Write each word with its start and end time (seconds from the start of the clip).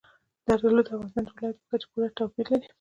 زردالو 0.47 0.81
د 0.87 0.89
افغانستان 0.95 1.23
د 1.27 1.31
ولایاتو 1.33 1.57
په 1.61 1.65
کچه 1.71 1.87
پوره 1.91 2.09
توپیر 2.17 2.45
لري. 2.53 2.67